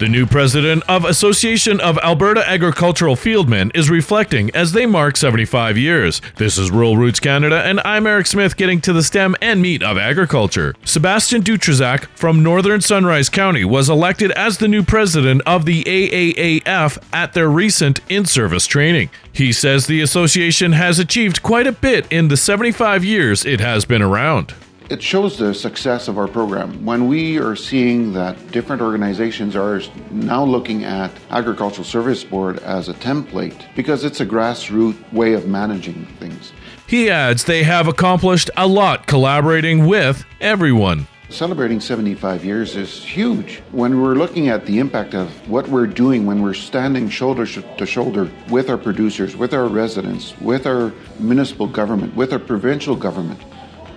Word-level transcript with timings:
The 0.00 0.08
new 0.08 0.24
president 0.24 0.82
of 0.88 1.04
Association 1.04 1.78
of 1.78 1.98
Alberta 1.98 2.42
Agricultural 2.48 3.16
Fieldmen 3.16 3.70
is 3.76 3.90
reflecting 3.90 4.50
as 4.54 4.72
they 4.72 4.86
mark 4.86 5.14
75 5.14 5.76
years. 5.76 6.22
This 6.36 6.56
is 6.56 6.70
Rural 6.70 6.96
Roots 6.96 7.20
Canada, 7.20 7.60
and 7.66 7.80
I'm 7.80 8.06
Eric 8.06 8.26
Smith 8.26 8.56
getting 8.56 8.80
to 8.80 8.94
the 8.94 9.02
stem 9.02 9.36
and 9.42 9.60
meat 9.60 9.82
of 9.82 9.98
agriculture. 9.98 10.74
Sebastian 10.86 11.42
Dutrisac 11.42 12.06
from 12.16 12.42
Northern 12.42 12.80
Sunrise 12.80 13.28
County 13.28 13.62
was 13.62 13.90
elected 13.90 14.30
as 14.30 14.56
the 14.56 14.68
new 14.68 14.82
president 14.82 15.42
of 15.44 15.66
the 15.66 15.84
AAAF 15.84 16.96
at 17.12 17.34
their 17.34 17.50
recent 17.50 18.00
in 18.08 18.24
service 18.24 18.66
training. 18.66 19.10
He 19.34 19.52
says 19.52 19.86
the 19.86 20.00
association 20.00 20.72
has 20.72 20.98
achieved 20.98 21.42
quite 21.42 21.66
a 21.66 21.72
bit 21.72 22.10
in 22.10 22.28
the 22.28 22.38
75 22.38 23.04
years 23.04 23.44
it 23.44 23.60
has 23.60 23.84
been 23.84 24.00
around 24.00 24.54
it 24.90 25.00
shows 25.00 25.38
the 25.38 25.54
success 25.54 26.08
of 26.08 26.18
our 26.18 26.26
program. 26.26 26.84
When 26.84 27.06
we 27.06 27.38
are 27.38 27.54
seeing 27.54 28.12
that 28.14 28.50
different 28.50 28.82
organizations 28.82 29.54
are 29.54 29.80
now 30.10 30.44
looking 30.44 30.84
at 30.84 31.12
agricultural 31.30 31.84
service 31.84 32.24
board 32.24 32.58
as 32.58 32.88
a 32.88 32.94
template 32.94 33.72
because 33.76 34.02
it's 34.02 34.20
a 34.20 34.26
grassroots 34.26 35.00
way 35.12 35.34
of 35.34 35.46
managing 35.46 36.06
things. 36.18 36.52
He 36.88 37.08
adds 37.08 37.44
they 37.44 37.62
have 37.62 37.86
accomplished 37.86 38.50
a 38.56 38.66
lot 38.66 39.06
collaborating 39.06 39.86
with 39.86 40.24
everyone. 40.40 41.06
Celebrating 41.28 41.78
75 41.78 42.44
years 42.44 42.74
is 42.74 43.04
huge. 43.04 43.62
When 43.70 44.02
we're 44.02 44.16
looking 44.16 44.48
at 44.48 44.66
the 44.66 44.80
impact 44.80 45.14
of 45.14 45.30
what 45.48 45.68
we're 45.68 45.86
doing 45.86 46.26
when 46.26 46.42
we're 46.42 46.54
standing 46.54 47.08
shoulder 47.08 47.46
to 47.46 47.86
shoulder 47.86 48.28
with 48.50 48.68
our 48.68 48.76
producers, 48.76 49.36
with 49.36 49.54
our 49.54 49.68
residents, 49.68 50.36
with 50.40 50.66
our 50.66 50.92
municipal 51.20 51.68
government, 51.68 52.16
with 52.16 52.32
our 52.32 52.40
provincial 52.40 52.96
government, 52.96 53.40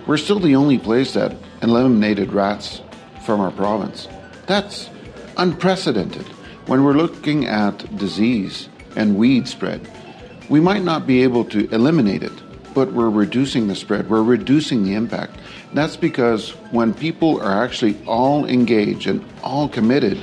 we're 0.06 0.16
still 0.16 0.38
the 0.38 0.56
only 0.56 0.78
place 0.78 1.14
that 1.14 1.36
eliminated 1.62 2.32
rats 2.32 2.82
from 3.24 3.40
our 3.40 3.50
province. 3.50 4.08
That's 4.46 4.90
unprecedented. 5.36 6.26
When 6.66 6.84
we're 6.84 6.94
looking 6.94 7.46
at 7.46 7.96
disease 7.96 8.68
and 8.96 9.16
weed 9.16 9.48
spread, 9.48 9.88
we 10.48 10.60
might 10.60 10.82
not 10.82 11.06
be 11.06 11.22
able 11.22 11.44
to 11.46 11.68
eliminate 11.74 12.22
it, 12.22 12.32
but 12.74 12.92
we're 12.92 13.10
reducing 13.10 13.68
the 13.68 13.74
spread, 13.74 14.10
we're 14.10 14.22
reducing 14.22 14.84
the 14.84 14.94
impact. 14.94 15.38
That's 15.72 15.96
because 15.96 16.50
when 16.70 16.92
people 16.92 17.40
are 17.40 17.64
actually 17.64 17.96
all 18.06 18.46
engaged 18.46 19.06
and 19.06 19.24
all 19.42 19.68
committed 19.68 20.20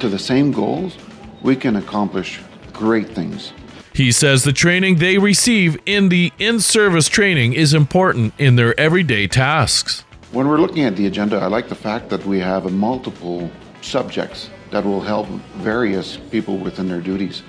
to 0.00 0.08
the 0.08 0.18
same 0.18 0.52
goals, 0.52 0.96
we 1.42 1.56
can 1.56 1.76
accomplish 1.76 2.40
great 2.72 3.08
things. 3.08 3.52
He 3.94 4.10
says 4.10 4.44
the 4.44 4.52
training 4.52 4.96
they 4.96 5.18
receive 5.18 5.78
in 5.84 6.08
the 6.08 6.32
in 6.38 6.60
service 6.60 7.08
training 7.08 7.52
is 7.52 7.74
important 7.74 8.32
in 8.38 8.56
their 8.56 8.78
everyday 8.80 9.26
tasks. 9.26 10.04
When 10.32 10.48
we're 10.48 10.58
looking 10.58 10.84
at 10.84 10.96
the 10.96 11.06
agenda, 11.06 11.36
I 11.38 11.46
like 11.46 11.68
the 11.68 11.74
fact 11.74 12.08
that 12.08 12.24
we 12.24 12.40
have 12.40 12.72
multiple 12.72 13.50
subjects 13.82 14.48
that 14.70 14.82
will 14.82 15.02
help 15.02 15.26
various 15.56 16.16
people 16.30 16.56
within 16.56 16.88
their 16.88 17.02
duties. 17.02 17.42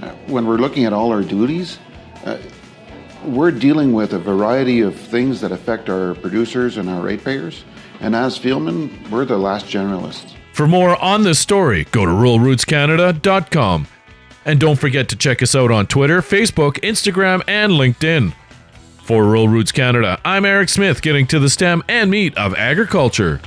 Uh, 0.00 0.12
when 0.26 0.46
we're 0.46 0.56
looking 0.56 0.86
at 0.86 0.94
all 0.94 1.12
our 1.12 1.22
duties, 1.22 1.78
uh, 2.24 2.38
we're 3.26 3.50
dealing 3.50 3.92
with 3.92 4.14
a 4.14 4.18
variety 4.18 4.80
of 4.80 4.96
things 4.96 5.42
that 5.42 5.52
affect 5.52 5.90
our 5.90 6.14
producers 6.14 6.78
and 6.78 6.88
our 6.88 7.02
ratepayers. 7.02 7.64
And 8.00 8.16
as 8.16 8.38
fieldmen, 8.38 9.10
we're 9.10 9.26
the 9.26 9.38
last 9.38 9.66
generalists. 9.66 10.32
For 10.54 10.66
more 10.66 11.00
on 11.02 11.22
this 11.22 11.38
story, 11.38 11.84
go 11.92 12.04
to 12.06 12.10
ruralrootscanada.com. 12.10 13.86
And 14.44 14.58
don't 14.58 14.78
forget 14.78 15.08
to 15.10 15.16
check 15.16 15.42
us 15.42 15.54
out 15.54 15.70
on 15.70 15.86
Twitter, 15.86 16.20
Facebook, 16.20 16.80
Instagram, 16.80 17.42
and 17.46 17.72
LinkedIn. 17.72 18.34
For 19.04 19.24
Rural 19.24 19.48
Roots 19.48 19.72
Canada, 19.72 20.20
I'm 20.24 20.44
Eric 20.44 20.68
Smith, 20.68 21.02
getting 21.02 21.26
to 21.28 21.38
the 21.38 21.50
stem 21.50 21.82
and 21.88 22.10
meat 22.10 22.36
of 22.36 22.54
agriculture. 22.54 23.40